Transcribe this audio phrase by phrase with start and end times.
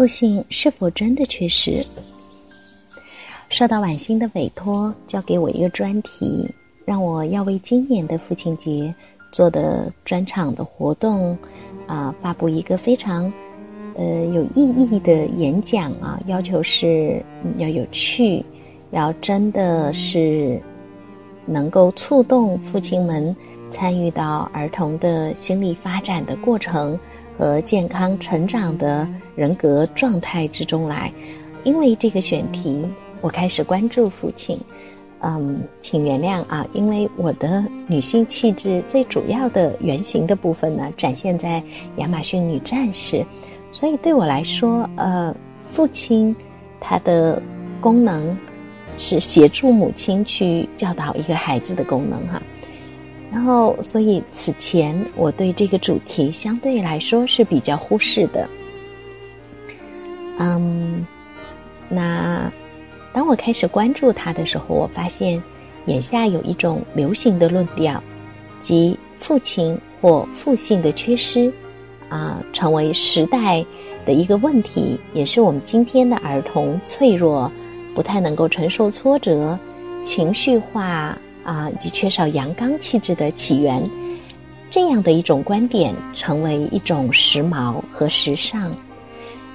[0.00, 1.84] 父亲是否真的缺失？
[3.50, 6.48] 受到婉欣的委托，交给我一个专题，
[6.86, 8.94] 让我要为今年的父亲节
[9.30, 11.36] 做的专场的活动，
[11.86, 13.30] 啊，发布一个非常
[13.94, 17.22] 呃有意义的演讲啊，要求是
[17.58, 18.42] 要有趣，
[18.92, 20.58] 要真的是
[21.44, 23.36] 能够触动父亲们
[23.70, 26.98] 参与到儿童的心理发展的过程。
[27.38, 31.12] 和健康成长的人格状态之中来，
[31.64, 32.86] 因为这个选题，
[33.20, 34.58] 我开始关注父亲。
[35.22, 41.62] 嗯，请原谅啊，因为我的女性气质最主要的原型的部分呢，展现在
[41.96, 43.22] 亚马逊女战士，
[43.70, 45.34] 所以对我来说，呃，
[45.74, 46.34] 父亲
[46.80, 47.40] 他的
[47.82, 48.34] 功能
[48.96, 52.42] 是协助母亲去教导一个孩子的功能哈。
[53.32, 58.48] 然后，所以此前我对这个主题相对来说是比较忽视的。
[60.38, 61.06] 嗯，
[61.88, 62.50] 那
[63.12, 65.40] 当我开始关注它的时候，我发现
[65.86, 68.02] 眼下有一种流行的论调，
[68.58, 71.52] 即父亲或父性的缺失
[72.08, 73.64] 啊，成为时代
[74.04, 77.50] 的一个问题，也是我们今天的儿童脆弱、
[77.94, 79.56] 不太能够承受挫折、
[80.02, 81.16] 情绪化。
[81.44, 83.82] 啊，以及缺少阳刚气质的起源，
[84.70, 88.70] 这样的一种观点成为一种时髦和时尚。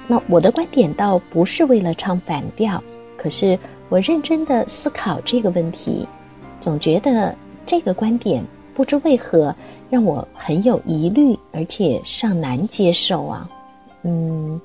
[0.06, 2.82] 那我的观点倒不是为了唱反调，
[3.16, 6.06] 可是我认真的思考这个问题，
[6.60, 7.34] 总觉得
[7.66, 8.44] 这个观点
[8.74, 9.54] 不知为何
[9.90, 13.48] 让我很有疑虑，而且尚难接受啊。
[14.02, 14.60] 嗯，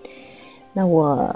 [0.73, 1.35] 那我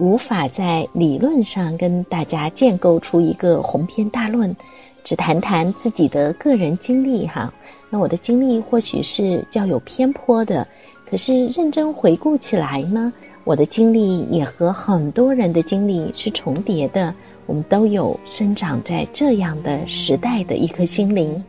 [0.00, 4.54] 无法在理论上跟大家建构出一个鸿篇大论。
[5.02, 7.50] 只谈谈自己的个人经历哈，
[7.88, 10.66] 那我的经历或许是较有偏颇的，
[11.08, 13.10] 可是认真回顾起来呢，
[13.44, 17.14] 我的经历也和很多人的经历是重叠的。
[17.46, 21.42] 我们都有生长在这样的时代的一颗心灵。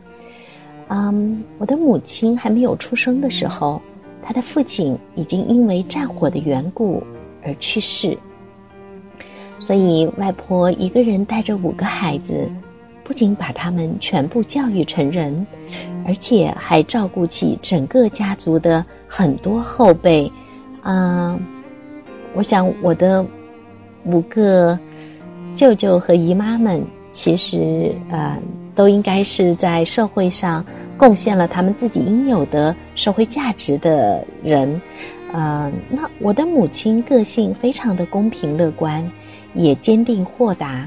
[0.88, 3.80] 嗯，我的母亲还没有出生的时候，
[4.22, 7.02] 她的父亲已经因为战火的缘故
[7.44, 8.16] 而去世，
[9.62, 12.50] 所以外婆一个人带着五个孩子。
[13.04, 15.44] 不仅把他们全部教育成人，
[16.06, 20.30] 而且还照顾起整个家族的很多后辈。
[20.82, 21.36] 啊，
[22.32, 23.26] 我想我的
[24.04, 24.78] 五个
[25.52, 26.80] 舅舅和姨妈们，
[27.10, 28.38] 其实呃，
[28.72, 30.64] 都应该是在社会上
[30.96, 34.80] 贡献了他们自己应有的社会价值的人。
[35.32, 39.04] 呃，那我的母亲个性非常的公平乐观，
[39.54, 40.86] 也坚定豁达。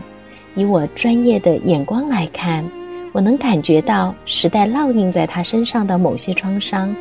[0.55, 2.63] 以我专业的眼光来看，
[3.11, 6.95] 我能感觉到时代烙印在他身上的某些创伤，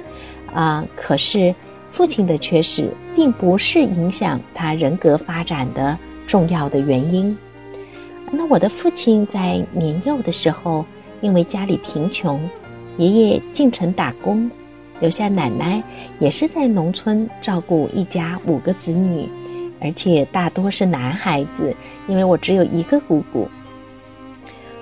[0.53, 1.55] 啊，可是
[1.91, 7.37] 父亲的缺失并不是影响他人格发展的重要的原因。
[8.31, 10.85] 那我的父亲在年幼的时候，
[11.21, 12.41] 因为家里贫穷，
[12.99, 14.51] 爷爷进城打工，
[14.99, 15.81] 留下奶奶
[16.19, 19.29] 也是在农村照顾一家五个子女。
[19.81, 21.75] 而且大多是男孩子，
[22.09, 23.49] 因为我只有一个姑姑。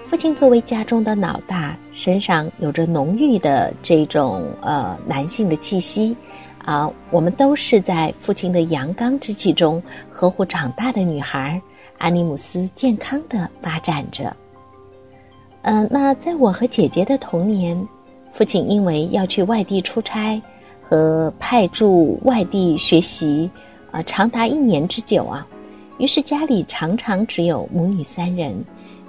[0.07, 6.15] 父亲作为家中的老大，身上有着浓郁的这种呃男性的气息，
[6.65, 11.59] 啊，我们都是在父亲的阳刚之气中呵护长大的女孩，
[11.97, 14.37] 阿尼姆斯健康的发展着。
[15.63, 17.89] 嗯，那在我和姐姐的童年，
[18.33, 20.41] 父亲因为要去外地出差
[20.87, 23.51] 和派驻外地学习。
[23.93, 25.47] 啊，长达一年之久啊，
[25.99, 28.53] 于是家里常常只有母女三人。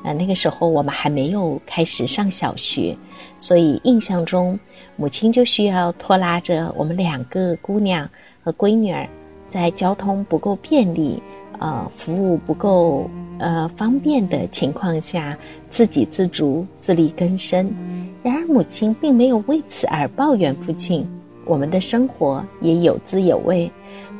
[0.04, 2.94] 啊，那个时候我们还没有开始上小学，
[3.40, 4.60] 所以印象中
[4.98, 8.08] 母亲就需要拖拉着我们两个姑娘
[8.44, 9.08] 和闺女儿，
[9.48, 11.24] 在交通不够便利、
[11.60, 13.10] 呃，服务不够
[13.40, 15.38] 呃方便的情况下，
[15.70, 17.74] 自给自足、自力更生。
[18.22, 21.08] 然而母亲并没有为此而抱怨父亲，
[21.46, 23.70] 我们的生活也有滋有味。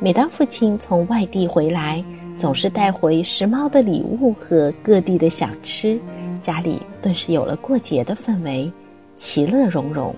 [0.00, 2.04] 每当父亲从外地回来，
[2.36, 5.98] 总是带回时髦的礼物和各地的小吃，
[6.42, 8.70] 家里顿时有了过节的氛围，
[9.16, 10.14] 其乐融融。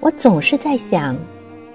[0.00, 1.16] 我总是在想，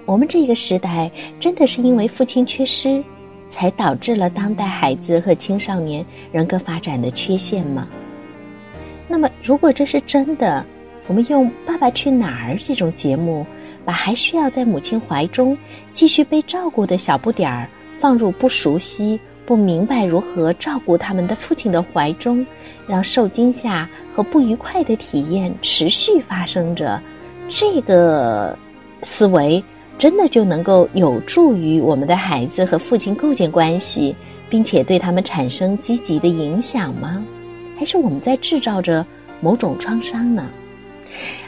[0.04, 3.02] 我们这个时代真的是因为父亲缺失，
[3.48, 7.86] 才导致了当代孩子和青少年人格发展的缺陷吗？
[9.08, 10.64] 那么，如果这是真的，
[11.08, 13.46] 我们用《爸爸去哪儿》这种节目，
[13.84, 15.56] 把还需要在母亲怀中
[15.92, 17.68] 继续被照顾的小不点儿
[18.00, 22.44] 放入不熟悉、不明白如何照顾他们的父亲的怀中，
[22.88, 27.00] 让受惊吓和不愉快的体验持续发生着，
[27.48, 28.58] 这个
[29.02, 29.62] 思维
[29.98, 34.14] 真的就能够有助于我们的孩子和父亲构建关系，
[34.50, 37.24] 并且对他们产生积极的影响吗？
[37.78, 39.06] 还是我们在制造着
[39.40, 40.48] 某种创伤呢？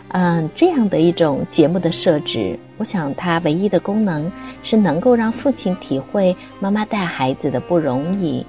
[0.09, 4.31] 嗯，这样的一种节目的设置，我想它唯一的功能
[4.63, 8.45] 是能够让父亲体会妈妈带孩子的不容易。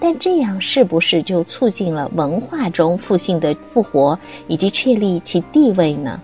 [0.00, 4.18] 但这样是不是就促进了文化中父性的复活
[4.48, 6.20] 以及确立其地位呢？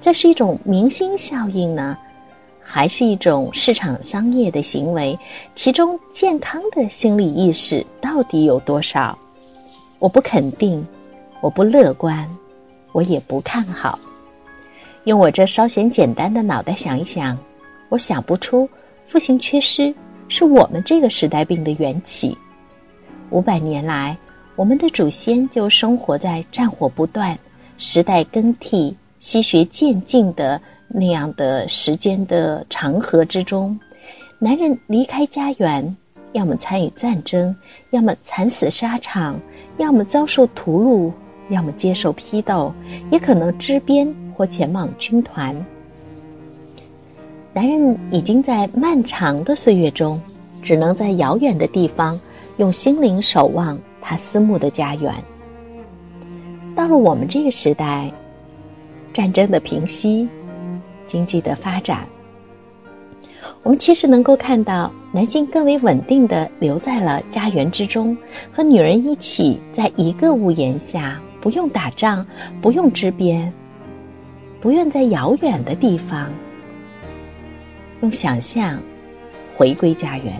[0.00, 1.96] 这是一种明星效应呢，
[2.60, 5.18] 还是一种市场商业的行为？
[5.54, 9.16] 其中健康的心理意识到底有多少？
[9.98, 10.86] 我不肯定，
[11.40, 12.28] 我不乐观，
[12.92, 13.98] 我也不看好。
[15.04, 17.36] 用我这稍显简单的脑袋想一想，
[17.88, 18.68] 我想不出
[19.06, 19.94] 父性缺失
[20.28, 22.36] 是我们这个时代病的缘起。
[23.30, 24.16] 五百年来，
[24.56, 27.38] 我们的祖先就生活在战火不断、
[27.78, 33.78] 时代更替、西学渐进的那样的时间的长河之中。
[34.38, 35.96] 男人离开家园。
[36.32, 37.52] 要么参与战争，
[37.90, 39.36] 要么惨死沙场，
[39.78, 41.12] 要么遭受屠戮，
[41.50, 42.72] 要么接受批斗，
[43.10, 45.54] 也可能支边或前往军团。
[47.52, 50.20] 男人已经在漫长的岁月中，
[50.62, 52.18] 只能在遥远的地方
[52.58, 55.12] 用心灵守望他思慕的家园。
[56.76, 58.10] 到了我们这个时代，
[59.12, 60.28] 战争的平息，
[61.06, 62.06] 经济的发展。
[63.62, 68.16] 我们其实能够看到，男性更为稳定的留在了家园之中，
[68.52, 72.26] 和女人一起在一个屋檐下，不用打仗，
[72.60, 73.52] 不用支边，
[74.60, 76.30] 不愿在遥远的地方
[78.02, 78.80] 用想象
[79.56, 80.34] 回归家园。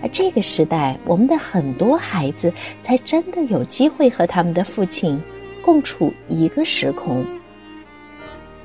[0.00, 2.52] 而这个时代，我们的很多孩子
[2.82, 5.20] 才真的有机会和他们的父亲
[5.60, 7.24] 共处一个时空。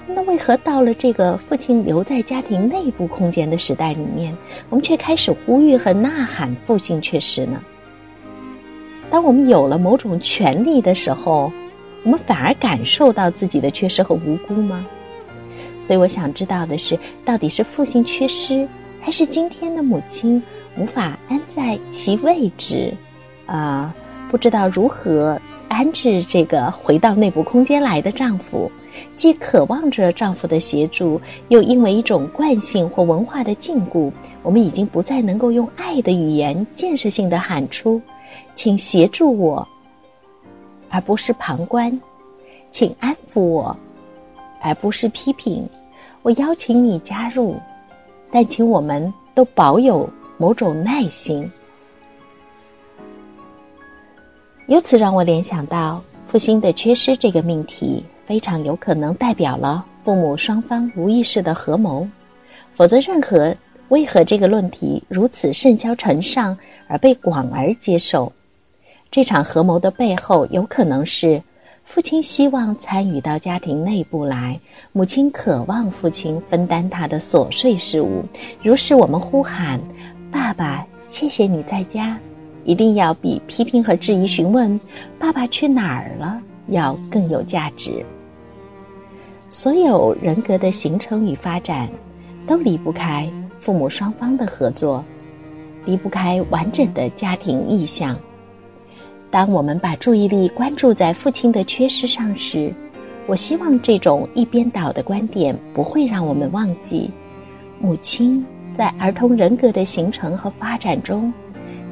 [0.06, 4.36] 那为何到了这个父亲留在家庭内部空间的时代里面，
[4.70, 7.62] 我们却开始呼吁和呐喊父亲缺失呢？
[9.14, 11.54] 当我们有了某种权利的时候，
[12.02, 14.84] 我们反而感受到自己的缺失和无辜吗？
[15.84, 18.68] 所以我想知道的是，到底是父亲缺失，
[19.00, 20.42] 还是今天的母亲
[20.80, 22.92] 无法安在其位置，
[23.46, 23.94] 啊，
[24.32, 28.72] 不知道如何安置这个回到内部空间来的丈夫？
[29.16, 34.12] 既渴望着丈夫的协助，又因为一种惯性或文化的禁锢，
[34.42, 38.02] 我们已经不再能够用爱的语言建设性的喊出
[38.56, 39.68] ：“请协助我”，
[40.90, 41.92] 而不是旁观
[42.72, 43.76] ；“请安抚我”，
[44.62, 45.68] 而不是批评。
[46.22, 47.56] 我邀请你加入，
[48.32, 51.50] 但请我们都保有某种耐心。
[54.68, 58.04] 由此让我联想到父亲的缺失这个命题。
[58.26, 62.08] 非常有可能代表了父母双方无意识的合谋，
[62.74, 63.54] 否则任何
[63.90, 68.32] 为何这个论题如此甚嚣尘上而被广而接受？
[69.12, 71.42] 这场合谋的背后，有可能是
[71.84, 74.60] 父亲希望参与到家庭内部来，
[74.92, 78.24] 母亲渴望父亲分担他的琐碎事务。
[78.64, 79.80] 如是我们呼喊
[80.32, 82.18] ：“爸爸，谢谢你在家。”
[82.66, 84.80] 一定要比批评和质疑、询问
[85.20, 88.04] “爸爸去哪儿了”要更有价值。
[89.50, 91.90] 所有人格的形成与发展，
[92.48, 93.30] 都离不开
[93.64, 95.04] 父母双方的合作，
[95.86, 98.20] 离不开完整的家庭意向。
[99.32, 102.74] 当我们把注意力关注在父亲的缺失上时，
[103.26, 107.10] 我希望这种一边倒的观点不会让我们忘记，
[107.80, 111.32] 母亲在儿童人格的形成和发展中，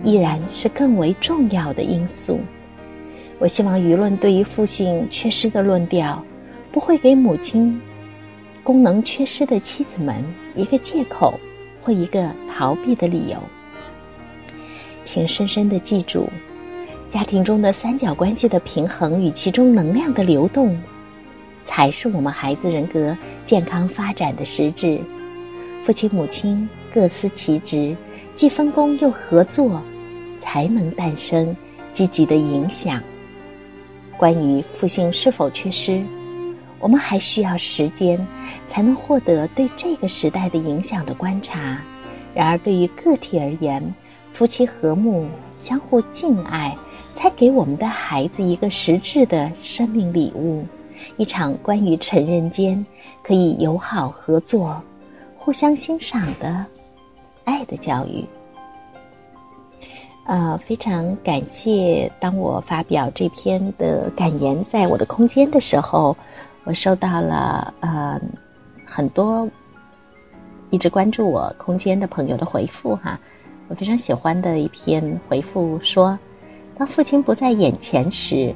[0.04, 2.40] 依然是更为重要的因素。
[3.40, 6.22] 我希望舆论对于父性缺失的论调。
[6.74, 7.82] 不会给母亲
[8.64, 10.24] 功能缺失的妻子们
[10.56, 11.38] 一个借口
[11.82, 13.38] 或一个逃避的理由。
[15.04, 16.30] 请深深的记住，
[17.10, 20.80] 家庭中的三角关系的平衡与其中能量的流动，
[21.66, 25.00] 才是我们孩子人格健康发展的实质。
[25.84, 27.98] 父亲母亲各司其职，
[28.36, 29.82] 既分工又合作，
[30.40, 31.54] 才能诞生
[31.92, 33.02] 积极的影响。
[34.18, 36.02] 关于父性是否缺失？
[36.82, 38.20] 我们还需要时间，
[38.68, 41.80] 才能获得对这个时代的影响的观察。
[42.34, 43.94] 然而，对于个体而言，
[44.34, 46.76] 夫妻和睦、相互敬爱，
[47.14, 50.66] 才给我们的孩子一个实质的生命礼物，
[51.18, 52.84] 一场关于成人间
[53.22, 54.82] 可以友好合作、
[55.38, 56.66] 互相欣赏的
[57.44, 58.26] 爱的教育。
[60.26, 66.16] 呃，非常感谢，当我发表这篇的感言在我的空间的时候，
[66.64, 68.20] 我收到了呃
[68.86, 69.48] 很多。
[70.70, 73.20] 一直关注我空间的朋友的回复哈，
[73.68, 76.18] 我非常喜欢的一篇回复说：
[76.78, 78.56] 当父亲不在眼前时，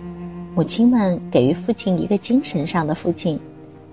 [0.56, 3.38] 母亲们给予父亲一个精神上的父亲，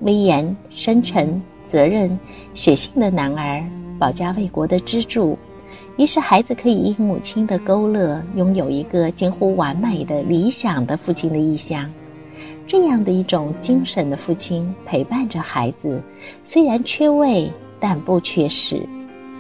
[0.02, 2.16] 威严、深沉、责任、
[2.54, 3.64] 血性的男儿，
[3.98, 5.36] 保家卫国的支柱。
[5.96, 11.92] 于是孩子可以因母亲的勾勒，拥有一个近乎完美的理想的父亲的意象。
[12.72, 16.02] 这样的一种精神的父亲陪伴着孩子，
[16.42, 17.52] 虽然缺位。
[17.78, 18.80] 但不缺失，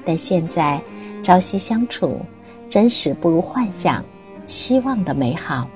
[0.04, 0.78] 但现在
[1.22, 2.20] 朝夕相处，
[2.68, 4.04] 真实不如幻想、
[4.46, 5.66] 希望的美好。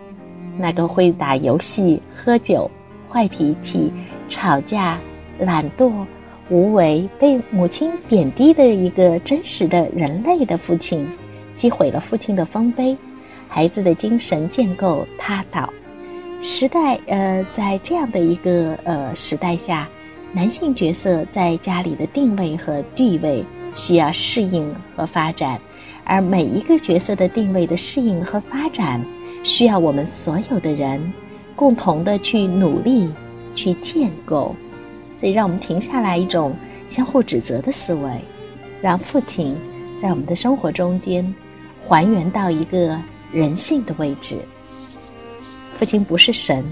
[0.58, 2.68] 那个会打游戏、喝酒、
[3.08, 3.90] 坏脾气、
[4.28, 4.98] 吵架、
[5.38, 6.04] 懒惰、
[6.50, 11.08] 无为、被母亲贬低的一个真实的人类的父亲，
[11.54, 12.94] 击毁了父亲的丰碑，
[13.48, 15.72] 孩子的精神建构塌倒。
[16.42, 19.88] 时代，呃，在这样的一个呃时代下。
[20.32, 23.42] 男性角色在家里的定位和地位
[23.74, 25.58] 需要适应和发展，
[26.04, 29.02] 而每一个角色的定位的适应和发展，
[29.44, 31.00] 需要我们所有的人
[31.54, 33.08] 共同的去努力
[33.54, 34.54] 去建构。
[35.16, 36.54] 所以，让我们停下来一种
[36.86, 38.10] 相互指责的思维，
[38.82, 39.56] 让父亲
[39.98, 41.34] 在我们的生活中间
[41.88, 43.00] 还原到一个
[43.32, 44.36] 人性的位置。
[45.78, 46.64] 父亲不是神。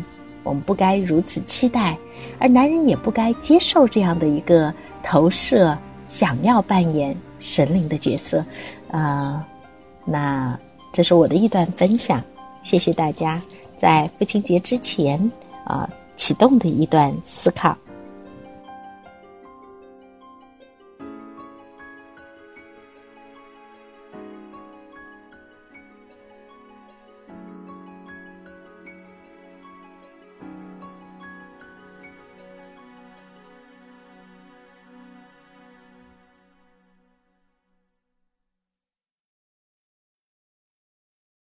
[0.43, 1.97] 我们不该如此期待，
[2.39, 4.71] 而男人也不该接受这样的一个
[5.03, 8.45] 投射，想要扮演神灵的角色，
[8.91, 9.43] 啊，
[10.05, 10.59] 那
[10.93, 12.23] 这是我的一段分享，
[12.63, 13.41] 谢谢大家
[13.79, 15.19] 在父亲节之前
[15.65, 17.75] 啊启动的一段思考。